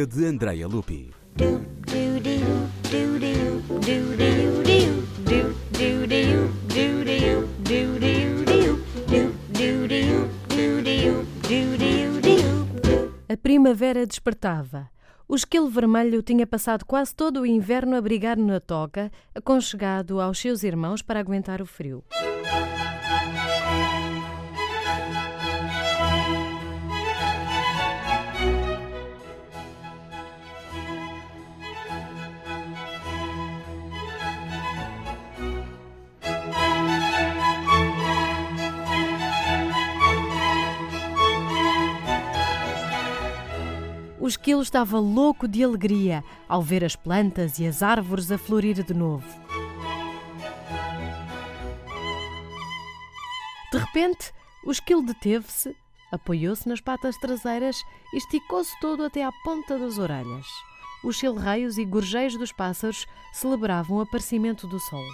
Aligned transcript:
rubrica 0.00 0.06
de 0.06 0.26
Andrea 0.26 0.66
Lupi. 0.66 1.10
A 13.28 13.36
primavera 13.36 14.06
despertava. 14.06 14.88
O 15.28 15.36
esquilo 15.36 15.68
vermelho 15.68 16.22
tinha 16.22 16.46
passado 16.46 16.84
quase 16.84 17.14
todo 17.14 17.40
o 17.40 17.46
inverno 17.46 17.96
a 17.96 18.00
brigar 18.00 18.36
na 18.36 18.58
toca, 18.58 19.12
aconchegado 19.34 20.20
aos 20.20 20.40
seus 20.40 20.64
irmãos 20.64 21.02
para 21.02 21.20
aguentar 21.20 21.62
o 21.62 21.66
frio. 21.66 22.02
O 44.30 44.38
esquilo 44.38 44.62
estava 44.62 44.96
louco 44.96 45.48
de 45.48 45.64
alegria 45.64 46.22
ao 46.48 46.62
ver 46.62 46.84
as 46.84 46.94
plantas 46.94 47.58
e 47.58 47.66
as 47.66 47.82
árvores 47.82 48.30
a 48.30 48.38
florir 48.38 48.80
de 48.80 48.94
novo. 48.94 49.26
De 53.72 53.78
repente, 53.78 54.32
o 54.64 54.70
esquilo 54.70 55.02
deteve-se, 55.02 55.74
apoiou-se 56.12 56.68
nas 56.68 56.80
patas 56.80 57.16
traseiras 57.16 57.82
e 58.14 58.18
esticou-se 58.18 58.70
todo 58.80 59.02
até 59.02 59.24
à 59.24 59.32
ponta 59.42 59.76
das 59.76 59.98
orelhas. 59.98 60.46
Os 61.02 61.16
chilreios 61.16 61.76
e 61.76 61.84
gorjeios 61.84 62.38
dos 62.38 62.52
pássaros 62.52 63.08
celebravam 63.32 63.96
o 63.96 64.00
aparecimento 64.00 64.68
do 64.68 64.78
sol. 64.78 65.04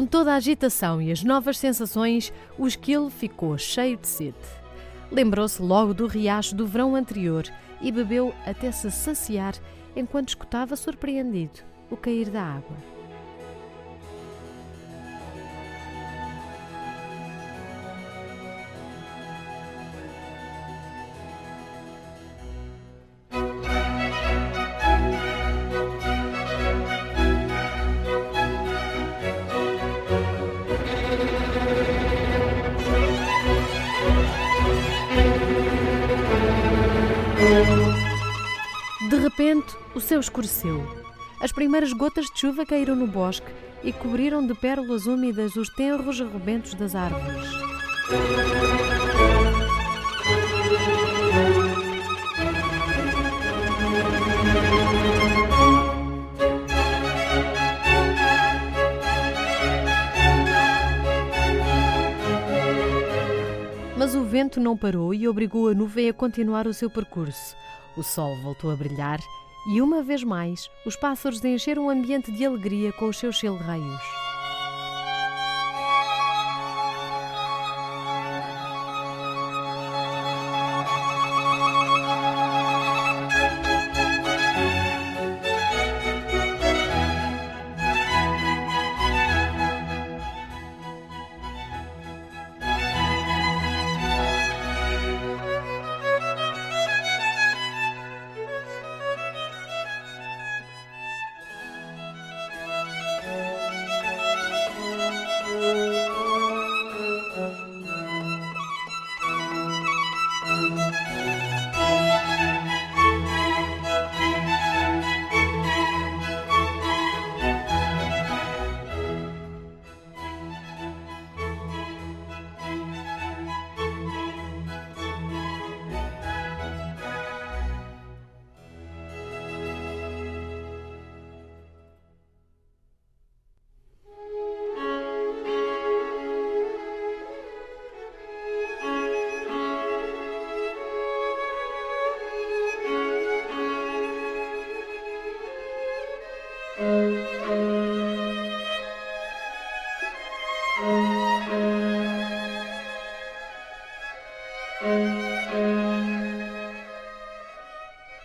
Com 0.00 0.06
toda 0.06 0.32
a 0.32 0.36
agitação 0.36 1.02
e 1.02 1.12
as 1.12 1.22
novas 1.22 1.58
sensações, 1.58 2.32
o 2.56 2.66
esquilo 2.66 3.10
ficou 3.10 3.58
cheio 3.58 3.98
de 3.98 4.08
sede. 4.08 4.38
Lembrou-se 5.12 5.60
logo 5.60 5.92
do 5.92 6.06
riacho 6.06 6.56
do 6.56 6.66
verão 6.66 6.96
anterior 6.96 7.44
e 7.82 7.92
bebeu 7.92 8.34
até 8.46 8.72
se 8.72 8.90
saciar 8.90 9.52
enquanto 9.94 10.30
escutava 10.30 10.74
surpreendido 10.74 11.60
o 11.90 11.98
cair 11.98 12.30
da 12.30 12.42
água. 12.42 12.78
De 39.10 39.16
repente, 39.16 39.76
o 39.92 39.98
céu 39.98 40.20
escureceu. 40.20 40.86
As 41.42 41.50
primeiras 41.50 41.92
gotas 41.92 42.26
de 42.26 42.38
chuva 42.38 42.64
caíram 42.64 42.94
no 42.94 43.08
bosque 43.08 43.50
e 43.82 43.92
cobriram 43.92 44.46
de 44.46 44.54
pérolas 44.54 45.04
úmidas 45.06 45.56
os 45.56 45.68
tenros 45.70 46.20
arrebentos 46.20 46.74
das 46.74 46.94
árvores. 46.94 47.50
Mas 63.98 64.14
o 64.14 64.22
vento 64.22 64.60
não 64.60 64.76
parou 64.76 65.12
e 65.12 65.26
obrigou 65.26 65.68
a 65.68 65.74
nuvem 65.74 66.08
a 66.08 66.12
continuar 66.12 66.68
o 66.68 66.72
seu 66.72 66.88
percurso. 66.88 67.56
O 67.96 68.02
sol 68.02 68.36
voltou 68.36 68.70
a 68.70 68.76
brilhar 68.76 69.20
e, 69.66 69.80
uma 69.80 70.02
vez 70.02 70.24
mais, 70.24 70.70
os 70.86 70.96
pássaros 70.96 71.44
encheram 71.44 71.86
o 71.86 71.90
ambiente 71.90 72.32
de 72.32 72.44
alegria 72.44 72.92
com 72.92 73.06
os 73.06 73.18
seus 73.18 73.36
chilreios. 73.36 74.19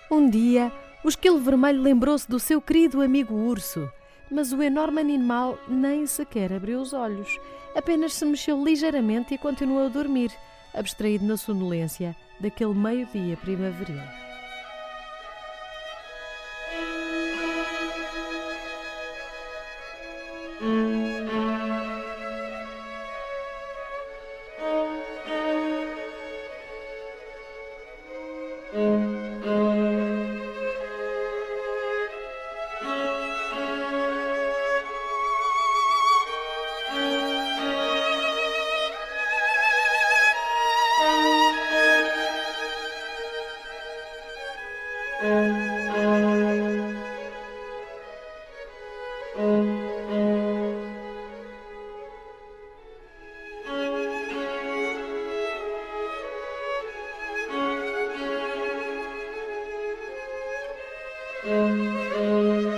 Um 0.10 0.30
dia, 0.30 0.72
o 1.04 1.10
esquilo 1.10 1.40
vermelho 1.40 1.82
lembrou-se 1.82 2.28
do 2.30 2.40
seu 2.40 2.62
querido 2.62 3.02
amigo 3.02 3.36
urso, 3.36 3.92
mas 4.32 4.54
o 4.54 4.62
enorme 4.64 5.02
animal 5.02 5.60
nem 5.68 6.06
sequer 6.08 6.54
abriu 6.54 6.80
os 6.80 6.94
olhos, 6.94 7.38
apenas 7.76 8.14
se 8.14 8.26
mexeu 8.26 8.64
ligeiramente 8.64 9.34
e 9.34 9.38
continuou 9.38 9.86
a 9.86 9.90
dormir, 9.90 10.32
abstraído 10.74 11.26
na 11.26 11.38
sonolência 11.38 12.16
daquele 12.40 12.74
meio-dia 12.74 13.38
primaveril. 13.38 14.02
Hum. 20.62 21.05
Música 61.46 62.75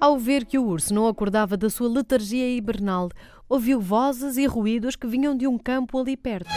Ao 0.00 0.18
ver 0.18 0.46
que 0.46 0.58
o 0.58 0.64
urso 0.64 0.94
não 0.94 1.06
acordava 1.06 1.58
da 1.58 1.68
sua 1.68 1.86
letargia 1.86 2.48
hibernal, 2.56 3.10
ouviu 3.46 3.78
vozes 3.78 4.38
e 4.38 4.46
ruídos 4.46 4.96
que 4.96 5.06
vinham 5.06 5.36
de 5.36 5.46
um 5.46 5.58
campo 5.58 5.98
ali 5.98 6.16
perto. 6.16 6.48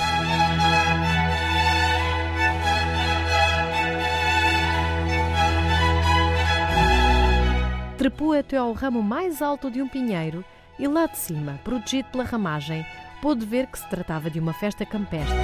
Trepou 7.98 8.32
até 8.32 8.56
ao 8.56 8.72
ramo 8.72 9.04
mais 9.04 9.42
alto 9.42 9.70
de 9.70 9.82
um 9.82 9.90
pinheiro 9.90 10.46
e 10.80 10.88
lá 10.88 11.06
de 11.06 11.18
cima, 11.18 11.60
protegido 11.66 12.08
pela 12.14 12.24
ramagem, 12.24 12.86
pôde 13.22 13.46
ver 13.46 13.68
que 13.68 13.78
se 13.78 13.90
tratava 13.90 14.30
de 14.30 14.40
uma 14.40 14.54
festa 14.54 14.86
campestre. 14.86 15.36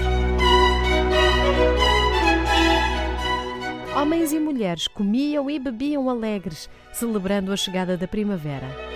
Homens 3.96 4.32
e 4.32 4.40
mulheres 4.40 4.88
comiam 4.88 5.50
e 5.50 5.58
bebiam 5.58 6.10
alegres, 6.10 6.70
celebrando 6.94 7.52
a 7.52 7.58
chegada 7.58 7.98
da 7.98 8.08
primavera. 8.08 8.89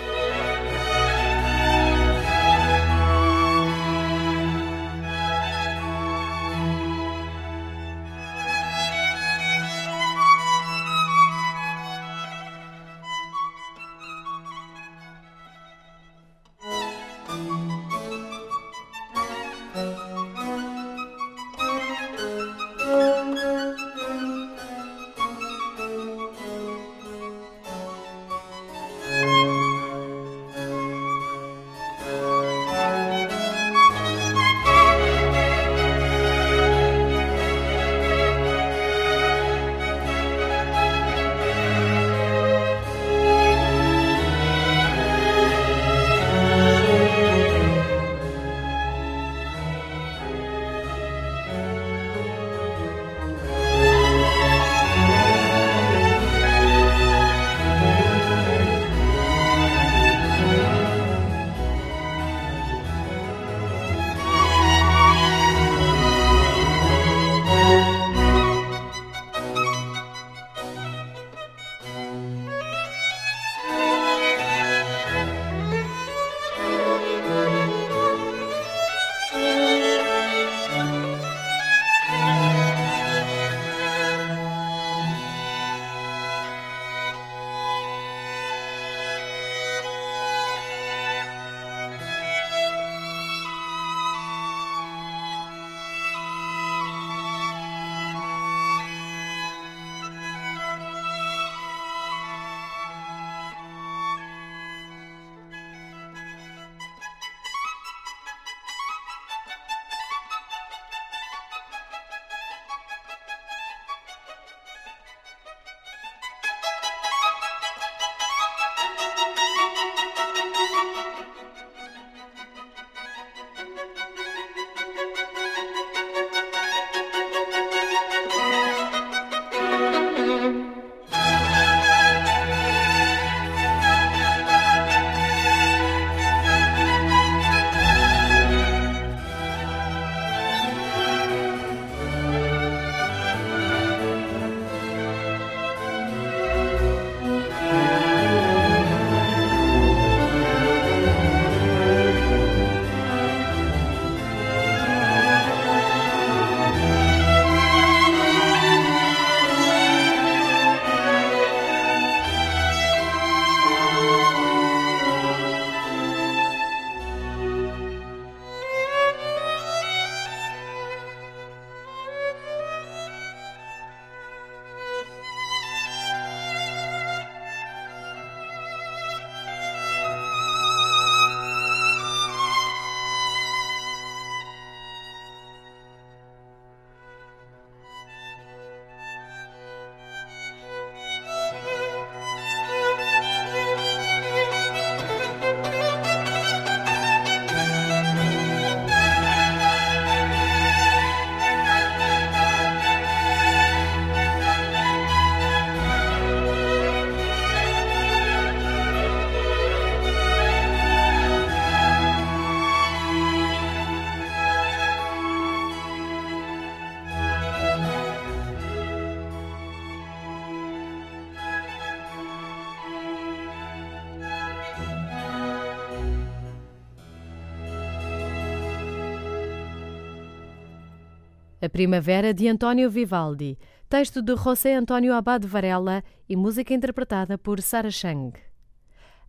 A 231.64 231.70
Primavera 231.70 232.34
de 232.34 232.46
António 232.50 232.90
Vivaldi, 232.90 233.58
texto 233.88 234.22
de 234.22 234.36
José 234.36 234.76
António 234.76 235.14
Abad 235.14 235.46
Varela 235.48 236.04
e 236.28 236.36
música 236.36 236.74
interpretada 236.74 237.38
por 237.38 237.62
Sara 237.62 237.90
Chang. 237.90 238.34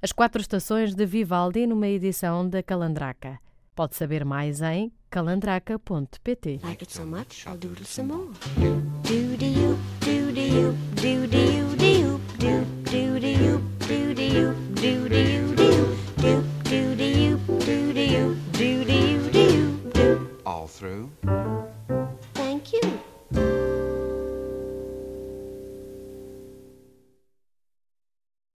As 0.03 0.11
Quatro 0.11 0.41
Estações 0.41 0.97
de 0.97 1.07
Vivaldi 1.07 1.65
numa 1.65 1.87
edição 1.87 2.49
da 2.49 2.61
Calandraca. 2.61 3.39
Pode 3.73 3.95
saber 3.95 4.25
mais 4.25 4.61
em 4.61 4.93
calandraca.pt. 5.09 6.59
Like 6.65 6.85